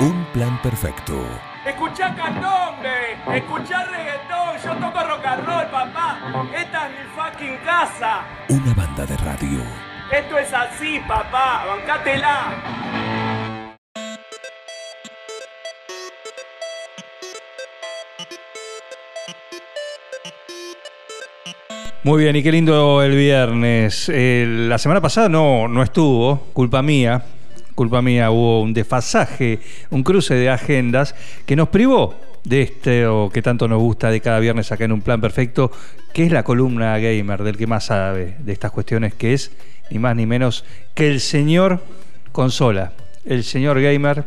[0.00, 1.14] Un plan perfecto.
[1.64, 6.18] Escuchá candombe, escuchá reggaetón, yo toco rock and roll, papá.
[6.54, 8.22] Esta es mi fucking casa.
[8.48, 9.60] Una banda de radio.
[10.10, 12.94] Esto es así, papá, bancátela.
[22.02, 24.10] Muy bien, y qué lindo el viernes.
[24.12, 27.24] Eh, la semana pasada no, no estuvo, culpa mía.
[27.74, 29.58] Culpa mía, hubo un desfasaje,
[29.90, 31.14] un cruce de agendas
[31.46, 34.92] que nos privó de este o que tanto nos gusta de cada viernes acá en
[34.92, 35.72] un plan perfecto,
[36.12, 39.50] que es la columna gamer del que más sabe de estas cuestiones, que es
[39.90, 41.82] ni más ni menos que el señor
[42.32, 42.92] consola,
[43.24, 44.24] el señor gamer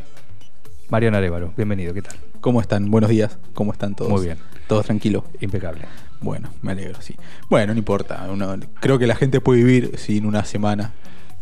[0.89, 1.53] Mariano Arevalo.
[1.55, 2.16] Bienvenido, ¿qué tal?
[2.41, 2.89] ¿Cómo están?
[2.91, 3.38] Buenos días.
[3.53, 4.11] ¿Cómo están todos?
[4.11, 4.38] Muy bien.
[4.67, 5.23] ¿Todo tranquilo?
[5.41, 5.83] Impecable.
[6.19, 7.16] Bueno, me alegro, sí.
[7.49, 8.27] Bueno, no importa.
[8.29, 10.91] Uno- creo que la gente puede vivir sin una semana.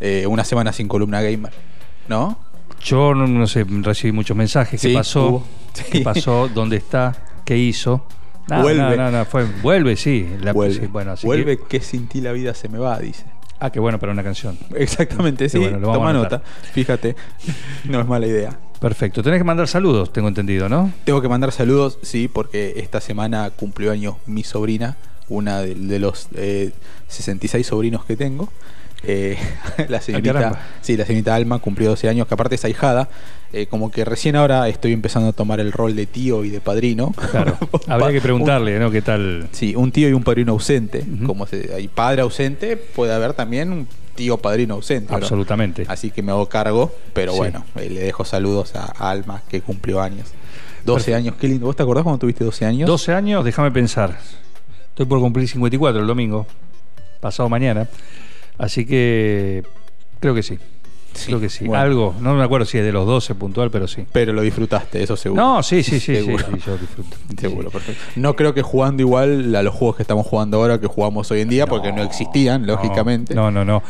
[0.01, 1.53] eh, una semana sin columna gamer.
[2.07, 2.37] ¿No?
[2.83, 4.79] Yo no, no sé, recibí muchos mensajes.
[4.81, 5.43] ¿Qué Sí, pasó?
[5.91, 6.49] ¿Qué pasó?
[6.53, 7.15] ¿Dónde está?
[7.43, 8.05] ¿Qué hizo?
[8.47, 8.81] No, Vuelve.
[8.81, 10.27] No, no, no, fue, vuelve, sí.
[10.41, 10.75] La- Vuelve.
[10.81, 11.79] sí, bueno, así Vuelve que- que...
[11.81, 13.25] sin ti la vida se me va, dice.
[13.59, 14.57] ah, qué bueno para una canción.
[14.75, 15.57] Exactamente, sí.
[15.57, 16.43] bueno, Toma nota.
[16.73, 17.15] Fíjate.
[17.85, 18.59] No es mala idea.
[18.79, 19.23] Perfecto.
[19.23, 20.91] Tenés que mandar saludos, tengo entendido, ¿no?
[21.05, 25.97] Tengo que mandar saludos, sí, porque esta semana cumplió años mi sobrina, una de, de
[25.99, 26.71] los eh,
[27.07, 28.49] 66 sobrinos que tengo.
[29.03, 29.37] Eh,
[29.89, 33.09] la señorita, sí, la señorita Alma cumplió 12 años, que aparte es ahijada.
[33.53, 36.59] Eh, como que recién ahora estoy empezando a tomar el rol de tío y de
[36.59, 37.13] padrino.
[37.31, 37.57] Claro.
[37.87, 38.91] Habría que preguntarle, ¿no?
[38.91, 39.47] ¿Qué tal?
[39.51, 41.05] Sí, un tío y un padrino ausente.
[41.25, 45.11] Como se, hay padre ausente, puede haber también un tío padrino ausente.
[45.11, 45.17] ¿no?
[45.17, 45.85] Absolutamente.
[45.87, 47.37] Así que me hago cargo, pero Sí.
[47.37, 50.27] bueno, eh, le dejo saludos a Alma, que cumplió años.
[50.83, 51.17] 12 Perfecto.
[51.17, 51.65] años, qué lindo.
[51.67, 52.87] ¿Vos te acordás cuando tuviste 12 años?
[52.87, 54.17] 12 años, déjame pensar.
[54.89, 56.45] Estoy por cumplir 54 el domingo,
[57.21, 57.87] pasado mañana.
[58.57, 59.63] Así que
[60.19, 60.57] creo que sí.
[61.13, 61.65] Sí, Creo que sí.
[61.65, 61.81] bueno.
[61.81, 64.05] Algo, no me acuerdo si es de los 12 puntual, pero sí.
[64.11, 65.41] Pero lo disfrutaste, eso seguro.
[65.41, 66.45] No, sí, sí, sí, sí, Seguro.
[66.45, 67.15] sí, yo disfruto.
[67.39, 67.73] Seguro, Sí.
[67.73, 68.03] perfecto.
[68.17, 71.39] No creo que jugando igual a los juegos que estamos jugando ahora que jugamos hoy
[71.39, 73.33] en día, porque no existían, No, lógicamente.
[73.33, 73.81] No, no, no.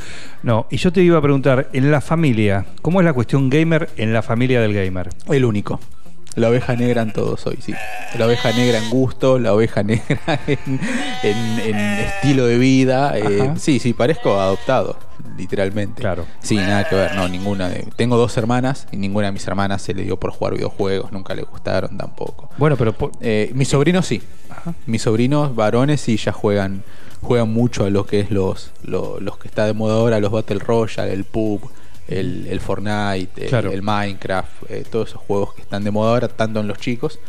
[0.44, 3.90] No, y yo te iba a preguntar, en la familia, ¿cómo es la cuestión gamer
[3.98, 5.10] en la familia del gamer?
[5.28, 5.80] El único.
[6.36, 7.74] La oveja negra en todos hoy, sí.
[8.18, 10.80] La oveja negra en gusto, la oveja negra en,
[11.24, 13.18] en- en estilo de vida.
[13.18, 14.98] eh, sí, sí, parezco adoptado,
[15.38, 16.02] literalmente.
[16.02, 16.26] Claro.
[16.42, 17.70] Sí, nada que ver, no, ninguna.
[17.70, 21.12] de- tengo dos hermanas y ninguna de mis hermanas se le dio por jugar videojuegos,
[21.12, 22.50] nunca le gustaron tampoco.
[22.58, 24.22] Bueno, pero po- Eh, mis sobrinos sí.
[24.88, 26.84] Mis sobrinos varones sí ya juegan
[27.22, 30.32] juegan mucho a lo que es los lo- los que está de moda ahora, los
[30.32, 31.62] Battle Royale, el PUB,
[32.08, 33.72] el, el Fortnite, el, Claro.
[33.72, 37.20] el Minecraft, eh, todos esos juegos que están de moda ahora, tanto en los chicos.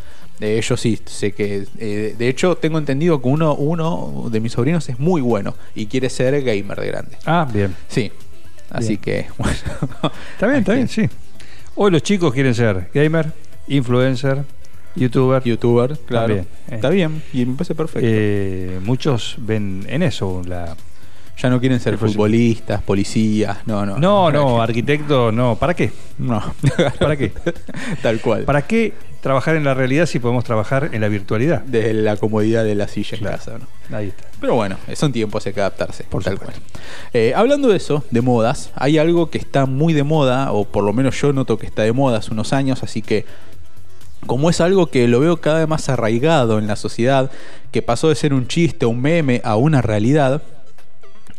[0.41, 1.67] Eh, ellos sí, sé que.
[1.79, 5.87] eh, de hecho, tengo entendido que uno, uno de mis sobrinos es muy bueno y
[5.87, 7.17] quiere ser gamer de grande.
[7.25, 7.75] Ah, bien.
[7.89, 8.13] Sí.
[8.69, 9.01] Así Bien.
[9.01, 9.55] que, bueno.
[10.35, 11.09] Está bien, está bien, sí.
[11.77, 13.33] Hoy los chicos quieren ser gamer,
[13.69, 14.43] influencer,
[14.95, 15.43] youtuber.
[15.45, 16.27] Youtuber, claro.
[16.35, 16.75] También, eh.
[16.75, 18.81] Está bien, y me parece perfecto.
[18.85, 20.77] Muchos ven en eso la...
[21.37, 23.99] ya no quieren ser futbolistas, policías, no, no.
[23.99, 25.57] No, no, arquitecto, no.
[25.57, 25.93] ¿Para qué?
[26.19, 26.43] No.
[26.99, 27.33] ¿Para qué?
[28.03, 28.45] Tal cual.
[28.45, 31.61] ¿Para qué trabajar en la realidad si podemos trabajar en la virtualidad?
[31.63, 33.97] Desde la comodidad de la silla en casa, ¿no?
[33.97, 34.25] Ahí está.
[34.41, 36.05] Pero bueno, son tiempos, hay que adaptarse.
[36.05, 36.63] Por tal supuesto.
[36.63, 36.81] cual.
[37.13, 40.85] Eh, hablando de eso, de modas, hay algo que está muy de moda, o por
[40.85, 43.27] lo menos yo noto que está de moda hace unos años, así que
[44.27, 47.31] como es algo que lo veo cada vez más arraigado en la sociedad,
[47.71, 50.43] que pasó de ser un chiste, un meme, a una realidad,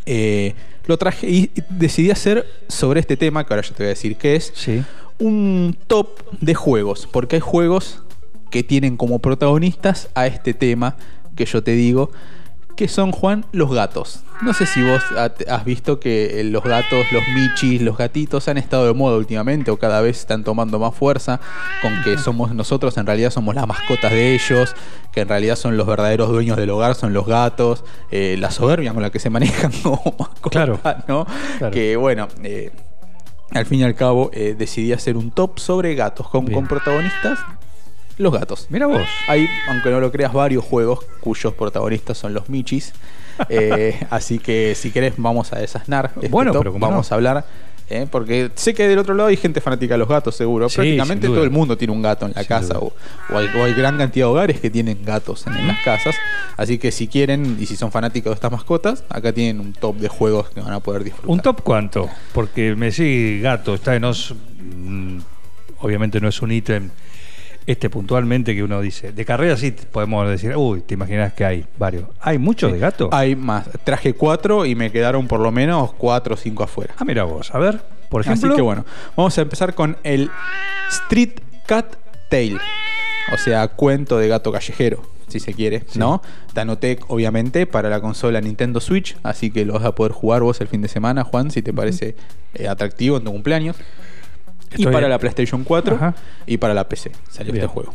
[0.07, 0.56] eh,
[0.88, 4.16] lo traje y decidí hacer sobre este tema, que ahora yo te voy a decir
[4.16, 4.81] qué es, Sí.
[5.19, 6.07] un top
[6.41, 8.01] de juegos, porque hay juegos
[8.50, 10.95] que tienen como protagonistas a este tema
[11.35, 12.12] que yo te digo,
[12.77, 14.21] que son, Juan, los gatos.
[14.41, 18.47] No sé si vos ha- has visto que eh, los gatos, los michis, los gatitos
[18.47, 21.41] han estado de moda últimamente o cada vez están tomando más fuerza,
[21.81, 24.75] con que somos nosotros, en realidad somos las mascotas de ellos,
[25.11, 28.94] que en realidad son los verdaderos dueños del hogar, son los gatos, eh, la soberbia
[28.94, 30.79] con la que se manejan como mascotas, Claro.
[31.07, 31.25] ¿no?
[31.57, 31.73] Claro.
[31.73, 32.71] Que bueno, eh,
[33.51, 37.39] al fin y al cabo eh, decidí hacer un top sobre gatos con protagonistas
[38.18, 38.68] los gatos.
[38.69, 39.08] Mira vos.
[39.28, 42.94] Hay, aunque no lo creas, varios juegos cuyos protagonistas son los michis.
[43.50, 46.12] Eh, así que si querés vamos a desasnar.
[46.16, 46.62] este Bueno, top.
[46.62, 47.14] pero cómo vamos no.
[47.14, 47.46] a hablar.
[47.88, 50.68] eh, porque sé que del otro lado hay gente fanática de los gatos, seguro.
[50.69, 52.74] Sí, Prácticamente todo el mundo tiene un gato en la Sin casa.
[52.74, 52.80] duda.
[52.80, 52.94] O,
[53.34, 56.16] o hay, o hay gran cantidad de hogares que tienen gatos en, en las casas.
[56.58, 59.98] Así que si quieren y si son fanáticos de estas mascotas, acá tienen un top
[59.98, 61.30] de juegos que van a poder disfrutar.
[61.30, 62.10] ¿Un top cuánto?
[62.34, 64.34] Porque me sigue gato, está en os.
[64.60, 65.19] mm,
[65.81, 66.90] Obviamente no es un ítem
[67.68, 69.12] este puntualmente que uno dice.
[69.12, 72.06] De carrera sí podemos decir, uy, te imaginas que hay varios.
[72.22, 73.10] ¿Hay muchos de gato?
[73.12, 73.69] Hay más.
[73.84, 76.96] Traje cuatro y me quedaron por lo menos cuatro o cinco afuera.
[76.98, 78.48] Ah, mira vos, a ver, por ejemplo.
[78.48, 78.86] Así que bueno,
[79.18, 80.31] vamos a empezar con el
[80.90, 81.98] Street Cat
[82.30, 82.58] Tale.
[83.34, 86.22] O sea, cuento de gato callejero, si se quiere, ¿no?
[86.54, 90.62] Danotec, obviamente, para la consola Nintendo Switch, así que lo vas a poder jugar vos
[90.62, 92.16] el fin de semana, Juan, si te parece
[92.54, 93.75] eh, atractivo en tu cumpleaños.
[94.75, 96.16] Y para la PlayStation 4 Ajá.
[96.46, 97.64] y para la PC salió Bien.
[97.66, 97.94] este juego.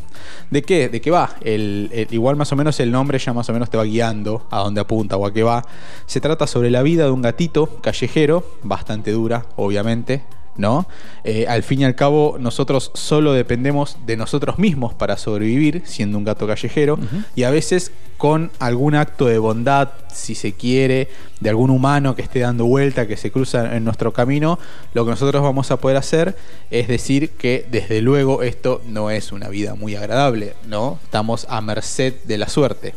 [0.50, 0.88] ¿De qué?
[0.88, 1.30] ¿De qué va?
[1.42, 4.46] El, el- igual más o menos el nombre ya más o menos te va guiando
[4.50, 5.64] a dónde apunta o a qué va.
[6.06, 10.22] Se trata sobre la vida de un gatito callejero, bastante dura, obviamente.
[10.56, 10.86] ¿No?
[11.24, 16.18] Eh, al fin y al cabo, nosotros solo dependemos de nosotros mismos para sobrevivir, siendo
[16.18, 16.98] un gato callejero,
[17.34, 21.08] y a veces con algún acto de bondad, si se quiere,
[21.40, 24.58] de algún humano que esté dando vuelta, que se cruza en nuestro camino,
[24.94, 26.36] lo que nosotros vamos a poder hacer
[26.70, 31.00] es decir que desde luego esto no es una vida muy agradable, ¿no?
[31.02, 32.94] Estamos a merced de la suerte.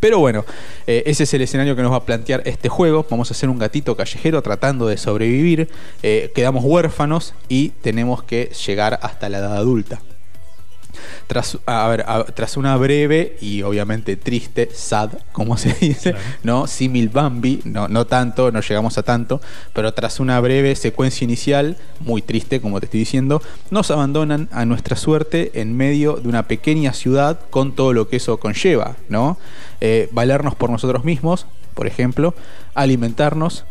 [0.00, 0.44] Pero bueno,
[0.86, 3.06] eh, ese es el escenario que nos va a plantear este juego.
[3.10, 5.68] Vamos a ser un gatito callejero tratando de sobrevivir.
[6.02, 10.00] Eh, quedamos huérfanos y tenemos que llegar hasta la edad adulta.
[11.26, 16.66] Tras, a ver, a- tras una breve y obviamente triste, sad, como se dice, ¿no?
[16.66, 19.40] Símil Bambi, no, no tanto, no llegamos a tanto,
[19.72, 24.64] pero tras una breve secuencia inicial, muy triste, como te estoy diciendo, nos abandonan a
[24.64, 29.38] nuestra suerte en medio de una pequeña ciudad con todo lo que eso conlleva, ¿no?
[29.80, 32.34] Eh, valernos por nosotros mismos, por ejemplo,
[32.74, 33.64] alimentarnos,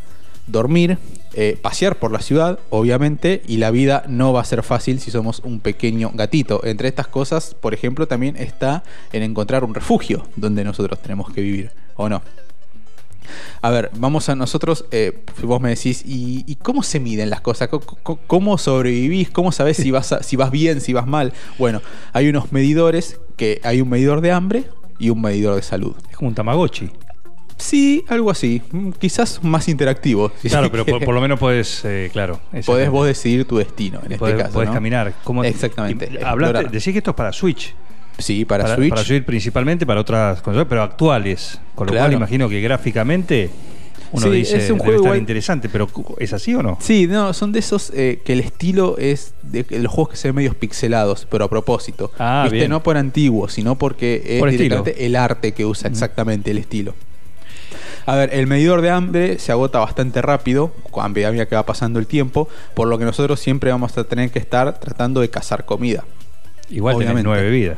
[0.47, 0.97] dormir,
[1.39, 5.11] eh, pasear por la ciudad, obviamente, y la vida no va a ser fácil si
[5.11, 6.65] somos un pequeño gatito.
[6.65, 11.41] Entre estas cosas, por ejemplo, también está en encontrar un refugio donde nosotros tenemos que
[11.41, 12.23] vivir, ¿o no?
[13.61, 17.69] A ver, vamos a nosotros, eh, vos me decís, ¿y, cómo se miden las cosas?
[18.25, 19.29] ¿Cómo, sobrevivís?
[19.29, 21.33] ¿Cómo sabés si vas, si vas bien, si vas mal?
[21.59, 21.83] Bueno,
[22.13, 24.63] hay unos medidores, que hay un medidor de hambre
[24.97, 25.95] y un medidor de salud.
[26.09, 26.89] Es como un Tamagotchi.
[27.57, 28.61] Sí, algo así.
[28.71, 30.31] Mm, Quizás más interactivo.
[30.41, 32.39] si Claro, pero por, lo menos puedes, eh, claro.
[32.65, 34.53] Podés vos decidir tu destino en podés, este caso.
[34.53, 34.73] podés ¿no?
[34.75, 35.13] caminar.
[35.23, 36.05] ¿Cómo- Exactamente.
[36.05, 36.71] y hablaste- explorar.
[36.71, 37.73] decís que esto es para Switch.
[38.19, 38.89] Sí, para, para, Switch.
[38.89, 41.59] para Switch principalmente, para otras consolas, pero actuales.
[41.75, 42.05] Con lo Claro.
[42.07, 43.49] cual imagino que gráficamente
[44.11, 45.87] uno Sí, dice es un debe juego estar igual- interesante, pero
[46.19, 46.77] ¿es así o no?
[46.81, 50.27] Sí, no, son de esos eh, que el estilo es de los juegos que se
[50.29, 52.11] ven medios pixelados, pero a propósito.
[52.17, 52.57] Ah, ¿Viste?
[52.57, 52.69] bien.
[52.71, 56.93] No por antiguo, sino porque es Por directamente el arte que usa exactamente el estilo.
[58.05, 61.99] A ver, el medidor de hambre se agota bastante rápido a medida que va pasando
[61.99, 65.65] el tiempo, por lo que nosotros siempre vamos a tener que estar tratando de cazar
[65.65, 66.05] comida.
[66.69, 67.27] Igual tenés Obviamente.
[67.29, 67.77] nueve vidas.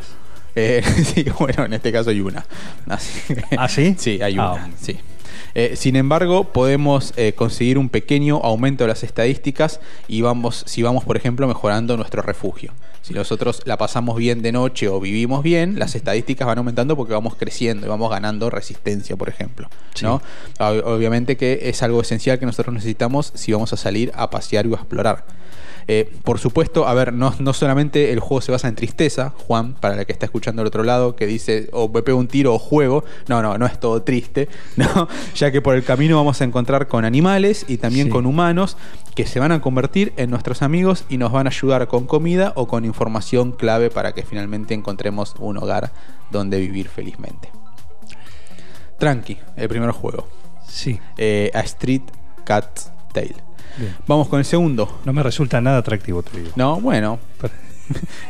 [0.56, 0.82] Eh,
[1.16, 2.46] sí, bueno, en este caso hay una.
[2.88, 3.96] Así ¿Ah, sí?
[4.00, 4.70] Sí, hay Ah, una.
[4.80, 5.00] sí.
[5.56, 10.82] Eh, sin embargo, podemos eh, conseguir un pequeño aumento de las estadísticas y vamos, si
[10.84, 12.72] vamos, por ejemplo, mejorando nuestro refugio.
[13.02, 17.14] Si nosotros la pasamos bien de noche o vivimos bien, las estadísticas van aumentando porque
[17.14, 19.70] vamos creciendo y vamos ganando resistencia, por ejemplo.
[19.96, 20.06] Sí.
[20.06, 20.22] ¿no?
[20.60, 24.66] Ob- Obviamente que es algo esencial que nosotros necesitamos si vamos a salir a pasear
[24.68, 25.26] y a explorar.
[25.92, 29.74] Eh, por supuesto, a ver, no, no solamente el juego se basa en tristeza, Juan,
[29.74, 32.54] para la que está escuchando al otro lado, que dice o me pego un tiro
[32.54, 33.04] o juego.
[33.28, 35.08] No, no, no es todo triste, ¿no?
[35.34, 38.12] Ya que por el camino vamos a encontrar con animales y también Sí.
[38.12, 38.78] con humanos
[39.16, 42.54] que se van a convertir en nuestros amigos y nos van a ayudar con comida
[42.56, 45.92] o con información clave para que finalmente encontremos un hogar
[46.30, 47.50] donde vivir felizmente.
[49.00, 50.28] Tranqui, el primer juego.
[50.68, 51.00] Sí.
[51.18, 52.04] Eh, a Street
[52.46, 52.80] Cat
[53.12, 53.49] Tale.
[53.78, 53.96] Bien.
[54.08, 55.00] Vamos con el segundo.
[55.06, 56.52] No me resulta nada atractivo, te digo.
[56.56, 57.20] No, bueno.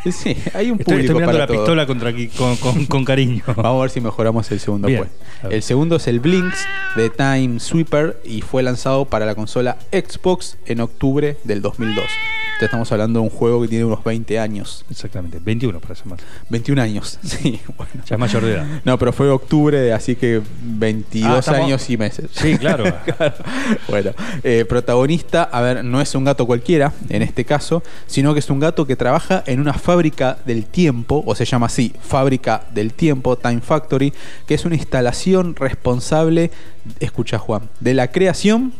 [0.05, 1.57] Sí, hay un Estoy, público estoy mirando para la todo.
[1.57, 3.43] pistola contra aquí con, con- con cariño.
[3.57, 5.05] Vamos a ver si mejoramos el segundo Bien,
[5.41, 5.53] pues.
[5.53, 6.65] El segundo es el Blinks
[6.95, 12.05] de Time Sweeper y fue lanzado para la consola Xbox en octubre del 2002.
[12.59, 14.83] Entonces estamos hablando de un juego que tiene unos 20 años.
[14.91, 16.19] Exactamente, 21 para ser más.
[16.49, 17.93] 21 años, sí, bueno.
[18.05, 18.67] Ya es mayor de edad.
[18.83, 22.29] No, pero fue octubre, así que 22 Ah, estamos- años y meses.
[22.33, 22.83] Sí, claro.
[23.05, 23.35] Claro.
[23.87, 24.11] Bueno,
[24.43, 28.49] eh, protagonista, a ver, no es un gato cualquiera en este caso, sino que es
[28.49, 32.93] un gato que trabaja en una fábrica del tiempo, o se llama así, Fábrica del
[32.93, 34.13] Tiempo, Time Factory,
[34.47, 36.51] que es una instalación responsable,
[36.99, 38.73] escucha Juan, de la creación,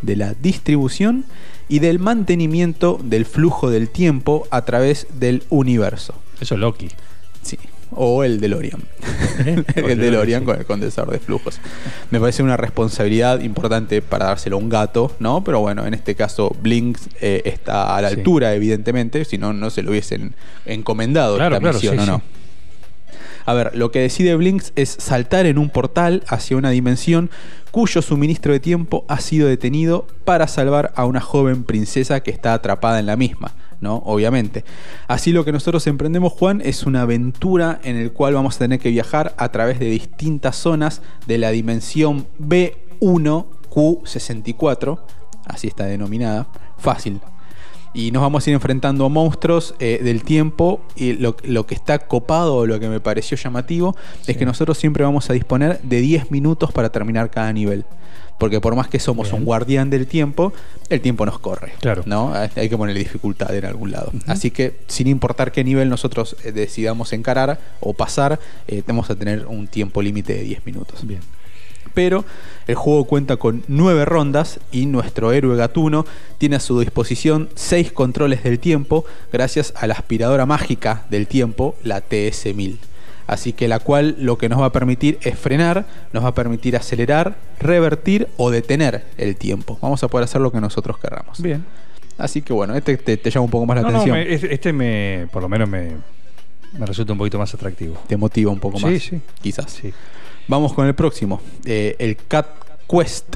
[0.00, 1.24] de la distribución
[1.68, 6.14] y del mantenimiento del flujo del tiempo a través del universo.
[6.40, 6.88] Eso es Loki.
[7.42, 7.58] Sí.
[7.92, 8.80] O el DeLorean.
[9.46, 9.62] ¿Eh?
[9.76, 11.60] el DeLorean con el condensador de flujos.
[12.10, 15.44] Me parece una responsabilidad importante para dárselo a un gato, ¿no?
[15.44, 18.16] Pero bueno, en este caso Blinks eh, está a la Sí.
[18.16, 20.34] altura, evidentemente, si no, no se lo hubiesen
[20.66, 22.22] encomendado Claro, esta claro, misión, sí, ¿o no?
[23.46, 27.30] A ver, lo que decide Blinks es saltar en un portal hacia una dimensión
[27.70, 32.54] cuyo suministro de tiempo ha sido detenido para salvar a una joven princesa que está
[32.54, 34.02] atrapada en la misma, ¿no?
[34.04, 34.64] Obviamente.
[35.06, 38.80] Así lo que nosotros emprendemos, Juan, es una aventura en el cual vamos a tener
[38.80, 44.98] que viajar a través de distintas zonas de la dimensión B1Q64,
[45.44, 46.48] así está denominada,
[46.78, 47.20] fácil.
[47.96, 50.82] Y nos vamos a ir enfrentando a monstruos eh, del tiempo.
[50.96, 54.76] Y lo, lo que está copado, o lo que me pareció llamativo, es que nosotros
[54.76, 57.86] siempre vamos a disponer de 10 minutos para terminar cada nivel.
[58.36, 59.40] Porque por más que somos Bien.
[59.40, 60.52] un guardián del tiempo,
[60.90, 61.72] el tiempo nos corre.
[61.80, 62.02] Claro.
[62.04, 62.34] ¿no?
[62.34, 64.12] Hay que ponerle dificultad en algún lado.
[64.26, 68.38] Así que, sin importar qué nivel nosotros eh, decidamos encarar o pasar,
[68.68, 71.06] eh, vamos a tener un tiempo límite de 10 minutos.
[71.06, 71.20] Bien.
[71.94, 72.24] Pero
[72.66, 76.04] el juego cuenta con 9 rondas y nuestro héroe gatuno
[76.38, 81.74] tiene a su disposición 6 controles del tiempo gracias a la aspiradora mágica del tiempo,
[81.82, 82.78] la TS1000.
[83.26, 86.34] Así que la cual lo que nos va a permitir es frenar, nos va a
[86.34, 89.78] permitir acelerar, revertir o detener el tiempo.
[89.82, 91.40] Vamos a poder hacer lo que nosotros querramos.
[91.42, 91.64] Bien.
[92.18, 94.16] Así que bueno, este te, te llama un poco más la No, no, atención.
[94.18, 95.90] me- este me, por lo menos me,
[96.78, 97.98] me resulta un poquito más atractivo.
[98.06, 99.02] Te motiva un poco Sí, más.
[99.02, 99.20] sí.
[99.42, 99.70] Quizás.
[99.72, 99.92] Sí.
[100.48, 101.40] Vamos con el próximo.
[101.64, 102.46] eh, el Cat
[102.88, 103.34] Quest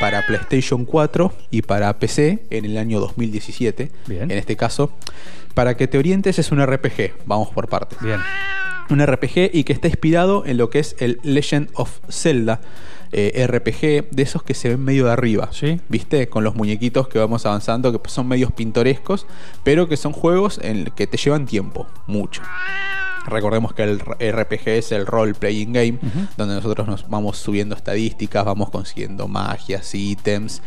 [0.00, 3.90] para PlayStation 4 y para PC en el año 2017.
[4.06, 4.30] Bien.
[4.30, 4.92] En este caso,
[5.54, 7.12] para que te orientes es un RPG.
[7.24, 7.98] Vamos por partes.
[8.00, 8.20] Bien.
[8.90, 12.60] Un RPG y que está inspirado en lo que es el Legend of Zelda.
[13.14, 15.50] eh, RPG de esos que se ven medio de arriba.
[15.52, 15.80] Sí.
[15.88, 16.28] ¿Viste?
[16.28, 19.26] Con los muñequitos que vamos avanzando, que son medios pintorescos,
[19.62, 22.42] pero que son juegos en que te llevan tiempo, mucho.
[23.26, 25.98] Recordemos que el RPG es el role playing game,
[26.36, 30.60] donde nosotros nos vamos subiendo estadísticas, vamos consiguiendo magias, ítems.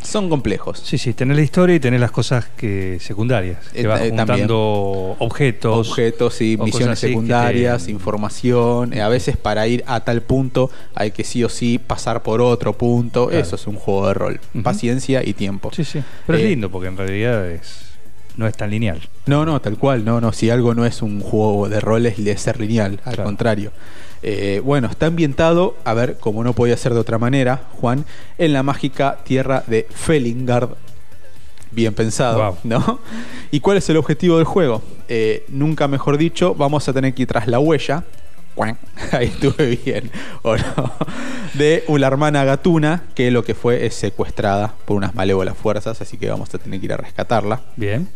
[0.00, 0.78] Son complejos.
[0.84, 3.58] Sí, sí, tenés la historia y tenés las cosas que secundarias.
[3.74, 4.28] Eh, Que vas eh, también.
[4.48, 5.88] juntando objetos.
[5.88, 8.92] Objetos y o misiones secundarias, te- información.
[8.92, 12.40] eh, a veces para ir a tal punto hay que sí o sí pasar por
[12.40, 13.26] otro punto.
[13.26, 13.42] Claro.
[13.42, 14.40] Eso es un juego de rol.
[14.62, 15.70] Paciencia y tiempo.
[15.74, 16.00] Sí, sí.
[16.28, 17.87] Pero Eh, es lindo porque en realidad es,
[18.38, 19.00] no es tan lineal.
[19.26, 20.32] No, no, tal cual, no, no.
[20.32, 23.24] Si algo no es un juego de roles, de ser lineal, al Claro.
[23.24, 23.72] contrario.
[24.22, 28.04] Eh, bueno, está ambientado, a ver, como no podía ser de otra manera, Juan,
[28.38, 30.70] en la mágica tierra de Felingard.
[31.70, 32.56] Bien pensado.
[32.64, 33.00] ¿no?
[33.50, 34.82] ¿Y cuál es el objetivo del juego?
[35.08, 38.04] Eh, nunca mejor dicho, vamos a tener que ir tras la huella.
[39.12, 40.10] Ahí estuve bien,
[40.42, 40.64] ¿o no?
[41.54, 46.16] De una hermana gatuna que lo que fue es secuestrada por unas malévolas fuerzas, así
[46.16, 47.60] que vamos a tener que ir a rescatarla.
[47.76, 48.08] Bien.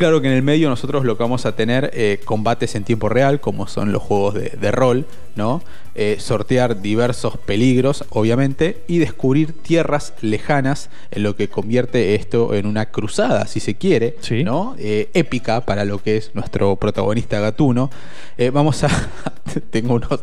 [0.00, 3.10] Claro que en el medio nosotros lo que vamos a tener eh, combates en tiempo
[3.10, 5.04] real, como son los juegos de, de rol,
[5.36, 5.60] ¿no?
[5.94, 12.64] Eh, sortear diversos peligros, obviamente, y descubrir tierras lejanas, en lo que convierte esto en
[12.64, 14.42] una cruzada, si se quiere, Sí.
[14.42, 14.74] ¿no?
[14.78, 17.90] Eh, épica para lo que es nuestro protagonista gatuno.
[18.38, 18.88] Eh, vamos a.
[19.70, 20.20] tengo unos,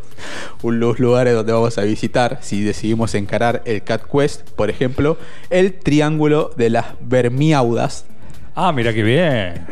[0.62, 5.18] unos lugares donde vamos a visitar, si decidimos encarar el Cat Quest, por ejemplo,
[5.50, 8.06] el Triángulo de las Bermiaudas.
[8.60, 9.64] Ah, mira qué bien.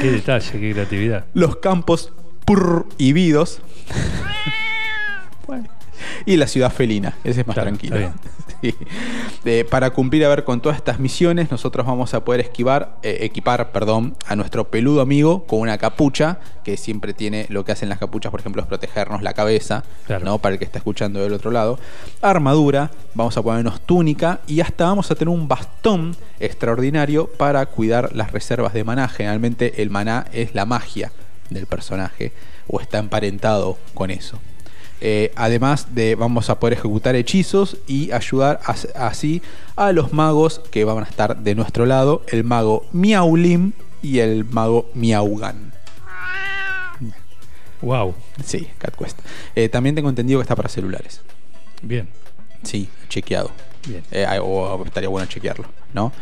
[0.00, 1.24] Qué detalle, qué creatividad.
[1.34, 2.12] los campos
[2.46, 3.60] prohibidos
[6.26, 7.16] y la ciudad felina.
[7.24, 8.12] Ese es más Claro, tranquilo.
[8.62, 8.74] Sí.
[9.44, 13.18] Eh, para cumplir a ver con todas estas misiones, nosotros vamos a poder esquivar, eh,
[13.20, 17.90] equipar, perdón, a nuestro peludo amigo con una capucha que siempre tiene lo que hacen
[17.90, 20.24] las capuchas, por ejemplo, es protegernos la cabeza, Claro.
[20.24, 20.38] ¿no?
[20.38, 21.78] Para el que está escuchando del otro lado.
[22.22, 28.14] Armadura, vamos a ponernos túnica y hasta vamos a tener un bastón extraordinario para cuidar
[28.16, 29.08] las reservas de maná.
[29.08, 31.12] Generalmente el maná es la magia
[31.50, 32.32] del personaje
[32.66, 34.38] o está emparentado con eso.
[35.06, 39.42] Eh, además de vamos a poder ejecutar hechizos y ayudar as- así
[39.76, 44.46] a los magos que van a estar de nuestro lado, el mago Miaulim y el
[44.46, 45.74] mago Miaugan.
[47.82, 48.14] Wow.
[48.44, 49.18] Sí, Cat Quest.
[49.54, 51.20] Eh, también tengo entendido que está para celulares.
[51.82, 52.08] Bien.
[52.62, 53.50] Sí, chequeado.
[53.86, 54.02] Bien.
[54.10, 56.12] Eh, ah, o estaría bueno chequearlo, ¿no?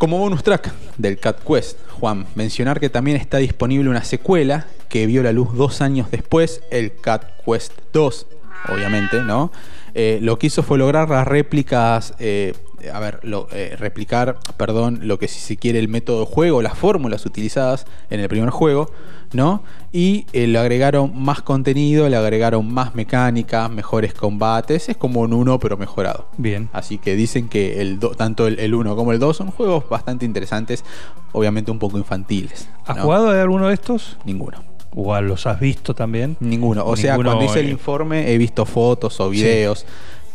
[0.00, 5.04] Como bonus track del Cat Quest, Juan, mencionar que también está disponible una secuela que
[5.04, 8.26] vio la luz dos años después, el Cat Quest 2,
[8.70, 9.52] obviamente, ¿no?
[9.92, 12.54] Eh, lo que hizo fue lograr las réplicas, eh,
[12.92, 16.62] a ver, lo- eh, replicar, perdón, lo que si se quiere el método de juego,
[16.62, 18.90] las fórmulas utilizadas en el primer juego,
[19.32, 19.62] ¿no?
[19.92, 25.32] Y eh, le agregaron más contenido, le agregaron más mecánica, mejores combates, es como un
[25.32, 26.26] 1 pero mejorado.
[26.36, 26.68] Bien.
[26.72, 30.24] Así que dicen que el do- tanto el 1 como el 2 son juegos bastante
[30.24, 30.84] interesantes,
[31.32, 32.68] obviamente un poco infantiles.
[32.86, 34.16] ¿Has jugado de alguno de estos?
[34.24, 34.64] Ninguno.
[34.92, 36.36] ¿O los has visto también?
[36.40, 36.84] Ninguno.
[36.84, 39.86] O sea, cuando hice el informe he visto fotos o videos,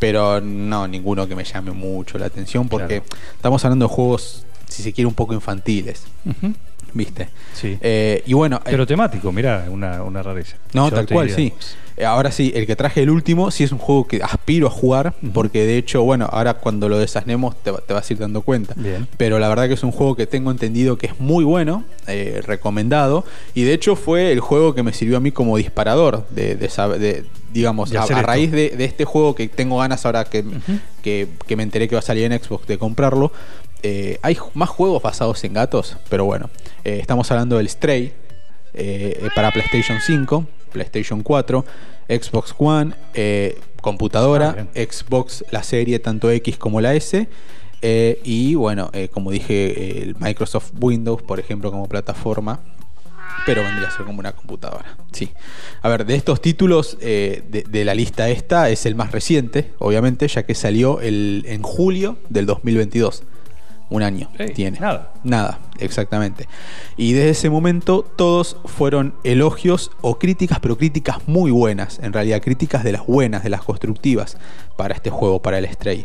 [0.05, 3.21] pero no, ninguno que me llame mucho la atención porque Claro.
[3.35, 6.03] estamos hablando de juegos, si se quiere, un poco infantiles.
[6.93, 7.27] ¿Viste?
[7.53, 7.75] Sí.
[7.81, 10.57] Eh, y bueno, eh, Pero temático, mirá, una, una rareza.
[10.73, 11.53] No, Yo tal cual, diría, sí.
[11.97, 14.69] Eh, Ahora sí, el que traje el último sí es un juego que aspiro a
[14.69, 18.41] jugar, porque de hecho, bueno, ahora cuando lo desasnemos te, te vas a ir dando
[18.41, 18.73] cuenta.
[18.75, 19.07] Bien.
[19.17, 22.41] Pero la verdad que es un juego que tengo entendido que es muy bueno, eh,
[22.45, 23.23] recomendado,
[23.53, 27.25] y de hecho fue el juego que me sirvió a mí como disparador de, de
[27.53, 30.43] digamos, a, raíz de, de este juego que tengo ganas ahora que,
[31.01, 33.31] que, que me enteré que va a salir en Xbox de comprarlo.
[33.83, 36.49] eh, hay más juegos basados en gatos, pero bueno,
[36.83, 38.11] eh, estamos hablando del Stray
[38.73, 40.45] eh, para PlayStation 5,
[40.75, 41.65] PlayStation 4,
[42.09, 44.79] Xbox One, eh, computadora, Ah.
[44.79, 47.27] Xbox, la serie tanto X como la S.
[47.81, 52.59] eh, y bueno, eh, como dije, el Microsoft Windows, por ejemplo, como plataforma,
[53.45, 54.97] pero vendría a ser como una computadora.
[55.11, 55.29] Sí.
[55.83, 59.71] A ver, de estos títulos eh, de, de la lista esta es el más reciente,
[59.77, 63.23] obviamente, ya que salió el, en julio del 2022.
[63.87, 64.79] Un año Ey, tiene.
[64.79, 65.13] nada.
[65.23, 66.47] Nada, exactamente.
[66.97, 72.41] Y desde ese momento todos fueron elogios o críticas, pero críticas muy buenas, en realidad
[72.41, 74.37] críticas de las buenas, de las constructivas
[74.75, 76.03] para este juego, para el Stray.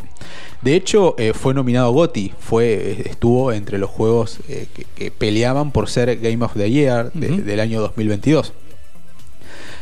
[0.61, 5.09] De hecho, eh, fue nominado GOTY, fue, eh, estuvo entre los juegos eh, que, que
[5.09, 8.53] peleaban por ser Game of the Year de- del año 2022.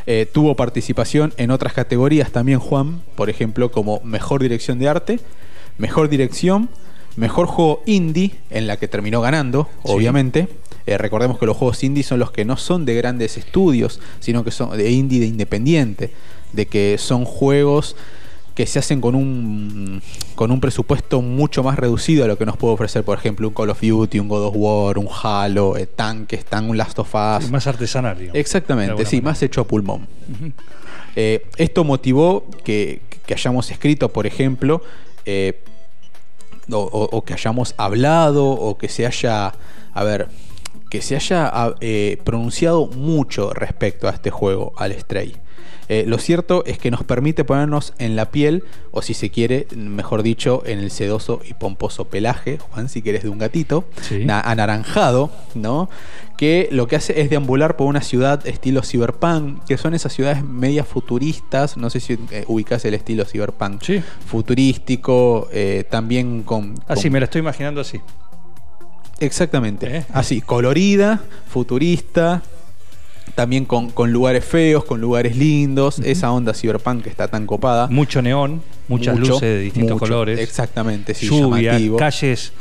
[0.08, 5.20] Eh, tuvo participación en otras categorías también, Juan, por ejemplo, como Mejor Dirección de Arte,
[5.78, 6.70] Mejor Dirección,
[7.16, 9.92] Mejor Juego Indie, en la que terminó ganando, Sí.
[9.92, 10.48] obviamente.
[10.86, 14.44] Eh, recordemos que los juegos indie son los que no son de grandes estudios, sino
[14.44, 16.12] que son de indie de independiente,
[16.54, 17.96] de que son juegos
[18.56, 20.02] que se hacen con un
[20.36, 23.54] con un presupuesto mucho más reducido a lo que nos puede ofrecer, por ejemplo, un
[23.54, 27.14] Call of Duty, un God of War, un Halo, eh, tanques, tan un Last of
[27.14, 27.52] Us.
[27.52, 28.38] Más artesanal, digamos.
[28.40, 29.30] Exactamente, sí, manera.
[29.32, 30.08] más hecho a pulmón.
[31.16, 34.82] Eh, esto motivó que, que hayamos escrito, por ejemplo,
[35.26, 35.60] eh,
[36.72, 39.54] o, que hayamos hablado, o que se haya,
[39.94, 40.28] a ver,
[40.90, 45.36] que se haya eh, pronunciado mucho respecto a este juego, al Stray.
[45.90, 49.66] Eh, lo cierto es que nos permite ponernos en la piel, o si se quiere,
[49.76, 54.26] mejor dicho, en el sedoso y pomposo pelaje, Juan, si querés, de un gatito, Sí.
[54.30, 55.90] anaranjado, ¿no?
[56.38, 60.44] Que lo que hace es deambular por una ciudad estilo cyberpunk, que son esas ciudades
[60.44, 64.02] medias futuristas, no sé si eh, ubicás el estilo cyberpunk, Sí.
[64.28, 66.76] futurístico, eh, también con...
[66.88, 68.00] Así, me la estoy imaginando así.
[69.20, 69.98] Exactamente.
[69.98, 70.06] ¿Eh?
[70.14, 72.42] Así, colorida, futurista,
[73.36, 77.88] también con, con lugares feos, con lugares lindos, esa onda cyberpunk que está tan copada.
[77.88, 80.40] Mucho neón, muchas Mucho, luces de distintos mucho, colores.
[80.40, 81.98] Exactamente, sí, lluvia, llamativo.
[81.98, 82.54] calles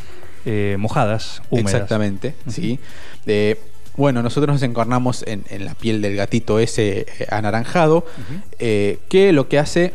[0.44, 1.74] eh, mojadas, húmedas.
[1.74, 2.78] Exactamente, sí.
[3.26, 3.60] Eh,
[3.96, 8.06] bueno, nosotros nos encarnamos en, en la piel del gatito ese eh, anaranjado,
[8.60, 9.92] eh, que lo que hace,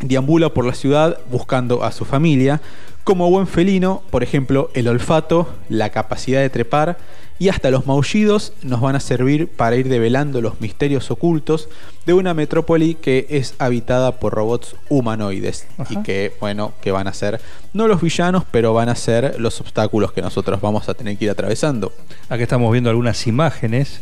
[0.00, 2.60] deambula por la ciudad buscando a su familia.
[3.04, 6.98] Como buen felino, por ejemplo, el olfato, la capacidad de trepar
[7.38, 11.68] y hasta los maullidos nos van a servir para ir develando los misterios ocultos
[12.06, 17.12] de una metrópoli que es habitada por robots humanoides y que, bueno, que van a
[17.12, 17.40] ser
[17.72, 21.24] no los villanos, pero van a ser los obstáculos que nosotros vamos a tener que
[21.24, 21.92] ir atravesando.
[22.28, 24.00] Acá estamos viendo algunas imágenes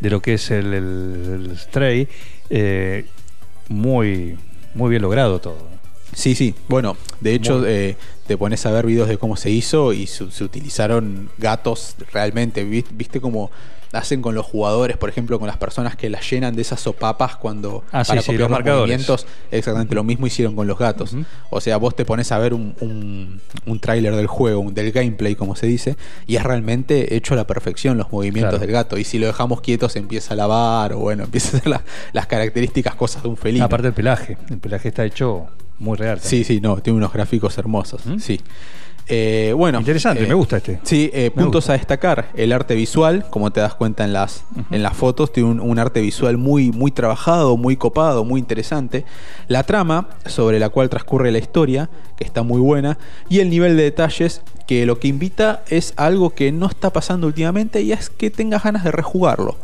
[0.00, 2.08] de lo que es el, el- el Stray.
[2.48, 3.04] eh,
[3.68, 4.38] muy,
[4.74, 5.75] muy bien logrado todo.
[6.16, 6.54] Sí, sí.
[6.66, 7.94] Bueno, de hecho, eh,
[8.26, 12.64] te pones a ver videos de cómo se hizo y se, se utilizaron gatos realmente.
[12.64, 13.50] Vi- ¿Viste cómo
[13.92, 17.36] hacen con los jugadores, por ejemplo, con las personas que las llenan de esas sopapas
[17.36, 19.26] cuando Ah, sí, para sí, copiar los los, movimientos?
[19.50, 21.14] Exactamente lo mismo hicieron con los gatos.
[21.50, 24.92] O sea, vos te pones a ver un, un, un tráiler del juego, un- del
[24.92, 28.66] gameplay, como se dice, y es realmente hecho a la perfección los movimientos Claro.
[28.66, 28.98] del gato.
[28.98, 31.84] Y si lo dejamos quieto, se empieza a lavar o bueno, empieza a hacer la-
[32.12, 33.64] las características cosas de un felino.
[33.64, 34.36] Aparte del pelaje.
[34.50, 35.46] El pelaje está hecho
[35.78, 36.18] muy real.
[36.22, 38.04] Sí, sí, no, tiene unos gráficos hermosos.
[38.06, 38.15] ¿Mm?
[38.20, 38.40] Sí.
[39.08, 39.78] Eh, bueno.
[39.78, 40.80] Interesante, eh, me gusta este.
[40.82, 41.74] Sí, eh, puntos gusta.
[41.74, 42.28] a destacar.
[42.34, 45.78] El arte visual, como te das cuenta en las, en las fotos, tiene un, un
[45.78, 49.04] arte visual muy, muy trabajado, muy copado, muy interesante.
[49.46, 52.98] La trama sobre la cual transcurre la historia, que está muy buena.
[53.28, 57.28] Y el nivel de detalles, que lo que invita es algo que no está pasando
[57.28, 59.56] últimamente y es que tengas ganas de rejugarlo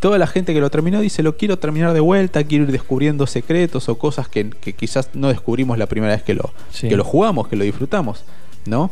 [0.00, 3.26] toda la gente que lo terminó dice lo quiero terminar de vuelta, quiero ir descubriendo
[3.26, 6.88] secretos o cosas que, que quizás no descubrimos la primera vez que lo, Sí.
[6.88, 8.24] que lo jugamos, que lo disfrutamos,
[8.66, 8.90] ¿no?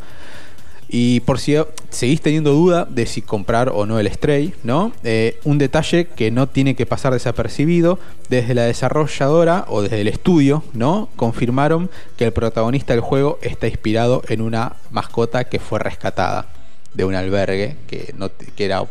[0.91, 1.55] Y por si
[1.91, 4.91] seguís teniendo duda de si comprar o no el Stray, ¿no?
[5.03, 10.07] Eh, un detalle que no tiene que pasar desapercibido, desde la desarrolladora o desde el
[10.07, 11.09] estudio, ¿no?
[11.15, 16.47] Confirmaron que el protagonista del juego está inspirado en una mascota que fue rescatada
[16.95, 18.83] de un albergue que, no, que era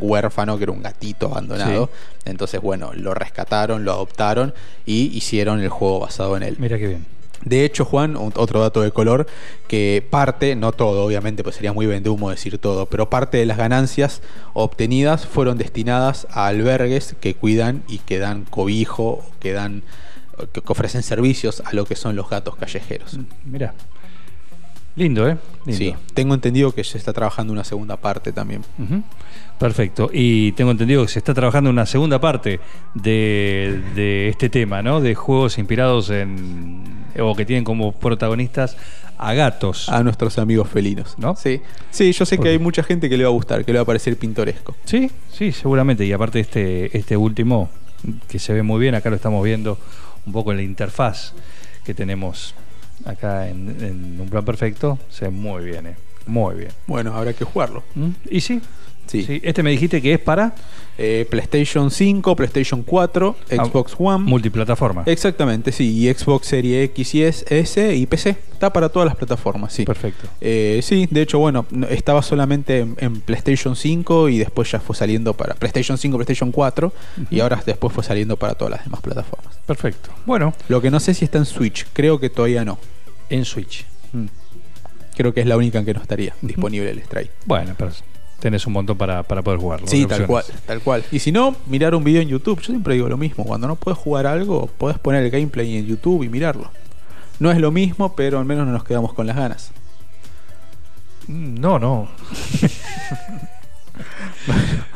[0.00, 1.90] huérfano, que era un gatito abandonado.
[2.24, 4.54] Entonces, bueno, lo rescataron, lo adoptaron
[4.86, 6.56] y hicieron el juego basado en él.
[6.58, 7.06] Mira qué bien.
[7.44, 9.26] De hecho, Juan, otro dato de color,
[9.66, 13.58] que parte, no todo, obviamente, pues sería muy vendumo decir todo, pero parte de las
[13.58, 14.22] ganancias
[14.54, 19.82] obtenidas fueron destinadas a albergues que cuidan y que dan cobijo, que dan
[20.52, 23.18] que que ofrecen servicios a lo que son los gatos callejeros.
[23.44, 23.74] Mira.
[24.94, 25.38] Lindo, ¿eh?
[25.64, 25.78] Lindo.
[25.78, 28.62] Sí, tengo entendido que se está trabajando una segunda parte también.
[29.58, 30.10] Perfecto.
[30.12, 32.60] Y tengo entendido que se está trabajando una segunda parte
[32.94, 35.00] de, de este tema, ¿no?
[35.00, 36.82] De juegos inspirados en.
[37.18, 38.76] o que tienen como protagonistas
[39.18, 39.88] a gatos.
[39.88, 41.14] A nuestros amigos felinos.
[41.16, 41.36] ¿No?
[41.36, 41.60] Sí.
[41.90, 43.78] Sí, yo sé ¿Por que hay mucha gente que le va a gustar, que le
[43.78, 44.74] va a parecer pintoresco.
[44.84, 46.04] Sí, sí, seguramente.
[46.04, 47.70] Y aparte este, este último,
[48.28, 49.78] que se ve muy bien, acá lo estamos viendo
[50.26, 51.34] un poco en la interfaz
[51.84, 52.54] que tenemos
[53.04, 55.96] acá en, en un plan perfecto, se ve muy bien, eh.
[56.26, 56.70] Muy bien.
[56.86, 57.82] Bueno, habrá que jugarlo.
[57.94, 58.10] ¿Mm?
[58.30, 58.60] ¿Y sí?
[59.20, 59.40] Sí.
[59.42, 60.54] Este me dijiste que es para
[60.98, 64.24] Eh, PlayStation 5, PlayStation 4, Ah, Xbox One.
[64.24, 65.02] multiplataforma.
[65.06, 65.88] Exactamente, sí.
[66.06, 68.36] Y Xbox Series X y S, S y PC.
[68.52, 69.86] Está para todas las plataformas, sí.
[69.86, 70.28] Perfecto.
[70.42, 74.80] Eh, sí, de hecho, bueno, no- estaba solamente en, en PlayStation 5 y después ya
[74.80, 76.92] fue saliendo para PlayStation 5, PlayStation 4
[77.30, 79.56] y ahora después fue saliendo para todas las demás plataformas.
[79.66, 80.10] Perfecto.
[80.26, 82.78] Bueno, Lo que no sé si está en Switch, creo que todavía no.
[83.30, 83.86] en Switch.
[84.12, 84.26] Mm.
[85.16, 87.30] Creo que es la única en que no estaría disponible el Stray.
[87.46, 87.90] Bueno, pero
[88.42, 89.86] tenés un montón para, para poder jugarlo.
[89.86, 91.04] Sí, tal cual, tal cual.
[91.12, 92.58] Y si no, mirar un video en YouTube.
[92.60, 93.44] Yo siempre digo lo mismo.
[93.44, 96.68] Cuando no puedes jugar algo, podés poner el gameplay en YouTube y mirarlo.
[97.38, 99.70] No es lo mismo, pero al menos no nos quedamos con las ganas.
[101.28, 102.08] Mm, No, no.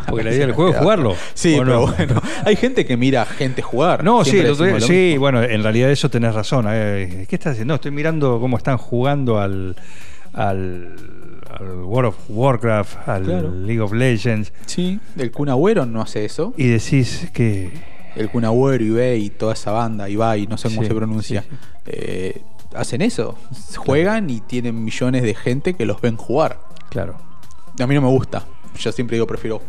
[0.08, 1.14] Porque la idea del juego es jugarlo.
[1.34, 1.86] Sí, ¿o pero no?
[1.92, 2.22] bueno.
[2.44, 4.02] Hay gente que mira a gente jugar.
[4.02, 5.20] No, sí, otro sí, mismo.
[5.20, 6.66] bueno, en realidad eso tenés razón.
[6.68, 7.72] Eh, ¿Qué estás haciendo?
[7.72, 9.76] No, estoy mirando cómo están jugando al,
[10.32, 10.94] al,
[11.60, 13.50] al World of Warcraft, al Claro.
[13.50, 16.52] League of Legends, Sí, el Kun Agüero no hace eso.
[16.56, 17.70] y decís que...
[18.14, 21.42] El Kun Agüero, Ibai y toda esa banda, Ibai, no sé cómo Sí, se pronuncia.
[21.42, 21.56] sí, sí.
[21.86, 22.42] eh,
[22.74, 23.36] hacen eso.
[23.76, 26.60] Juegan y tienen millones de gente que los ven jugar.
[26.88, 27.16] Claro.
[27.78, 28.44] A mí no me gusta.
[28.78, 29.60] Yo siempre digo, prefiero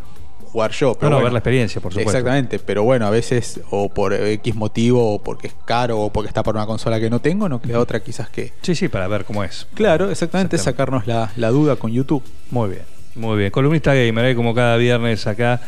[0.57, 0.95] jugar yo.
[0.95, 1.23] Pero No, no, bueno.
[1.25, 2.09] ver la experiencia, por supuesto.
[2.09, 6.29] Exactamente, pero bueno, a veces o por X motivo, o porque es caro, o porque
[6.29, 8.53] está para una consola que no tengo, no queda otra quizás que...
[8.63, 9.67] Sí, sí, para ver cómo es.
[9.75, 10.57] Claro, exactamente, Exactamente.
[10.57, 12.23] sacarnos la, la duda con YouTube.
[12.49, 12.81] Muy bien,
[13.13, 13.51] muy bien.
[13.51, 14.35] Columnista gamer, ¿eh?
[14.35, 15.61] como cada viernes acá,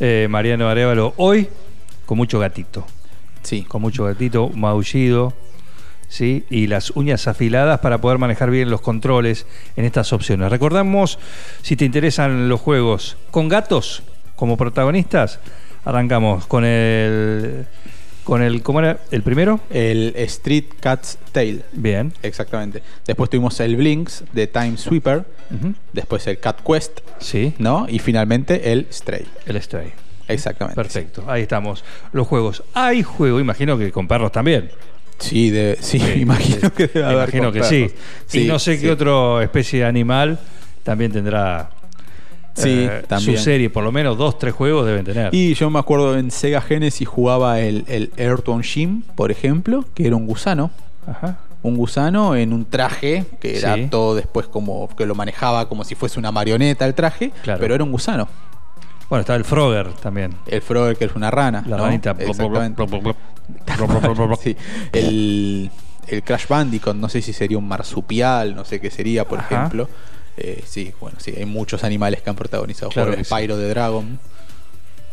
[0.00, 1.14] eh, Mariano Arevalo.
[1.18, 1.48] Hoy,
[2.04, 2.84] con mucho gatito.
[3.42, 5.34] Sí, con mucho gatito, maullido,
[6.08, 6.44] ¿sí?
[6.50, 10.50] y las uñas afiladas para poder manejar bien los controles en estas opciones.
[10.50, 11.20] Recordamos,
[11.62, 14.02] si te interesan los juegos con gatos
[14.42, 15.38] como protagonistas,
[15.84, 17.64] arrancamos con el...
[18.24, 18.98] Con el ¿Cómo era?
[19.12, 19.60] ¿El primero?
[19.70, 21.60] el Street Cat's Tale.
[21.70, 22.12] Bien.
[22.24, 22.82] Exactamente.
[23.06, 25.24] Después tuvimos el Blinks de Time Sweeper.
[25.92, 27.54] Después el Cat Quest, Sí.
[27.58, 27.86] ¿no?
[27.88, 29.26] Y finalmente el Stray.
[29.46, 29.92] El Stray.
[30.26, 30.74] Exactamente.
[30.74, 31.22] Perfecto.
[31.28, 31.84] Ahí estamos.
[32.12, 32.64] Los juegos.
[32.74, 34.72] Hay juego, imagino que con perros también.
[35.20, 37.82] Sí, de, sí, imagino que debe haber Imagino que sí.
[37.82, 38.34] perros.
[38.34, 38.82] Y no sé sí.
[38.82, 40.40] qué otra especie de animal
[40.82, 41.70] también tendrá
[42.54, 43.38] Sí, eh, también.
[43.38, 43.70] su serie.
[43.70, 45.34] Por lo menos dos, tres juegos deben tener.
[45.34, 50.06] Y yo me acuerdo en Sega Genesis jugaba el, el Earthworm Jim, por ejemplo, que
[50.06, 50.70] era un gusano.
[51.06, 51.38] Ajá.
[51.62, 53.86] Un gusano en un traje, que era Sí.
[53.90, 57.60] todo después como que lo manejaba como si fuese una marioneta el traje, Claro.
[57.60, 58.28] pero era un gusano.
[59.08, 60.34] Bueno, está el Frogger también.
[60.46, 61.62] El Frogger, que es una rana.
[61.66, 61.84] La ¿no?
[61.84, 62.16] ranita.
[62.18, 62.82] Exactamente.
[64.42, 64.56] Sí.
[64.92, 65.70] El,
[66.08, 69.54] el Crash Bandicoot, no sé si sería un marsupial, no sé qué sería, por Ajá.
[69.54, 69.88] ejemplo.
[70.36, 73.32] Eh, sí, bueno, sí, hay muchos animales que han protagonizado Claro juegos.
[73.32, 73.56] El sí.
[73.56, 74.18] De Dragon.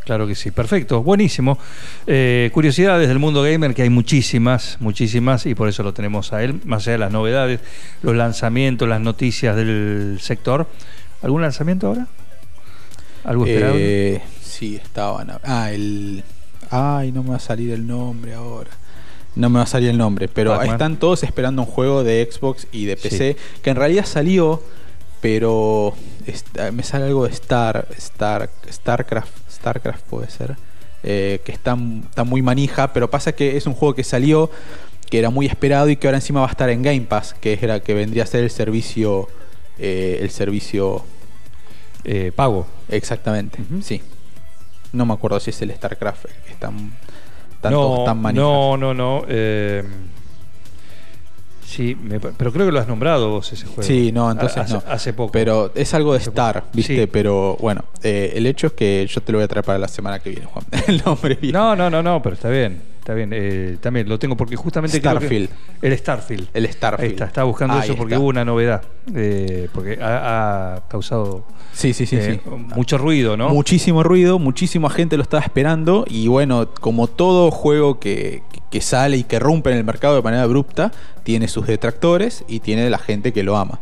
[0.06, 1.60] Claro que sí, perfecto, buenísimo.
[2.08, 6.42] Eh, curiosidades del mundo gamer, que hay muchísimas, muchísimas, y por eso lo tenemos a
[6.44, 7.60] él, más allá de las novedades,
[8.02, 10.68] los lanzamientos, las noticias del sector.
[11.22, 12.08] ¿Algún lanzamiento ahora?
[13.24, 13.76] ¿Algo esperado?
[13.78, 15.32] Eh, sí, estaban.
[15.44, 16.24] Ah, el.
[16.72, 18.72] Ay, no me va a salir el nombre ahora.
[19.36, 22.68] No me va a salir el nombre, pero están todos esperando un juego de Xbox
[22.72, 24.62] y de PC que en realidad salió,
[25.22, 25.94] pero
[26.26, 30.56] está- me sale algo de Star, Star, Starcraft, Starcraft puede ser,
[31.04, 34.50] eh, que está, está muy manija, pero pasa que es un juego que salió,
[35.10, 37.58] que era muy esperado y que ahora encima va a estar en Game Pass, que
[37.62, 39.28] era que vendría a ser el servicio,
[39.78, 41.04] eh, el servicio
[42.06, 42.66] Eh, pago.
[42.88, 44.02] Exactamente, sí.
[44.94, 46.94] No me acuerdo si es el StarCraft el que están,
[47.56, 48.42] están no, tan manijas.
[48.42, 49.26] no, no, no.
[51.70, 53.84] Sí, me pero creo que lo has nombrado vos ese juego.
[53.84, 54.84] Sí, no, entonces hace, no.
[54.88, 55.32] Hace poco.
[55.32, 56.68] Pero es algo de Hace Star, poco.
[56.74, 56.96] ¿viste?
[57.04, 57.08] Sí.
[57.12, 59.88] Pero bueno, eh, el hecho es que yo te lo voy a traer para la
[59.88, 60.66] semana que viene, Juan.
[60.88, 61.54] El nombre bien.
[61.54, 62.82] No, no, no, no, pero está bien.
[63.00, 63.32] Está bien.
[63.34, 65.50] eh, también lo tengo porque justamente creo que- Starfield.
[65.82, 66.48] el Starfield.
[66.54, 67.06] El Starfield.
[67.08, 68.20] Ahí está, estaba buscando Ahí eso porque está.
[68.22, 68.84] hubo una novedad.
[69.16, 71.44] Eh, porque ha, ha causado
[71.74, 72.50] Sí, sí, sí, eh, sí.
[72.76, 73.50] mucho ruido, ¿no?
[73.50, 79.18] Muchísimo ruido, muchísima gente lo estaba esperando y bueno, como todo juego que, que sale
[79.18, 80.92] y que rompe en el mercado de manera abrupta,
[81.24, 83.80] tiene sus detractores y tiene la gente que lo ama.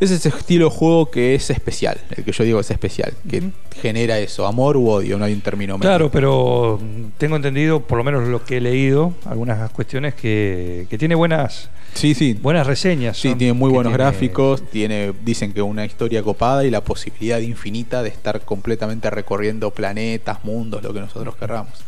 [0.00, 3.50] Es ese estilo de juego que es especial, el que yo digo es especial, que
[3.80, 5.90] genera eso, amor u odio, no hay un término medio.
[5.90, 6.78] Claro, pero
[7.18, 11.68] tengo entendido, por lo menos lo que he leído, algunas cuestiones que, que tiene buenas
[11.92, 12.38] Sí, sí.
[12.40, 13.18] buenas reseñas.
[13.18, 16.82] Sí, son- tiene muy buenos tiene- gráficos, tiene, dicen que una historia copada y la
[16.82, 21.84] posibilidad infinita de estar completamente recorriendo planetas, mundos, lo que nosotros querramos.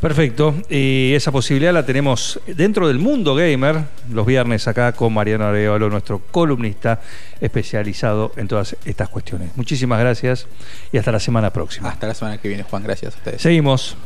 [0.00, 0.54] Perfecto.
[0.68, 5.88] Y esa posibilidad la tenemos dentro del mundo gamer, los viernes acá con Mariano Areolo,
[5.88, 7.00] nuestro columnista
[7.40, 9.56] especializado en todas estas cuestiones.
[9.56, 10.46] Muchísimas gracias
[10.92, 11.88] y hasta la semana próxima.
[11.88, 12.82] Hasta la semana que viene, Juan.
[12.82, 13.40] Gracias a ustedes.
[13.40, 13.96] Seguimos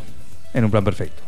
[0.55, 1.28] en un plan perfecto.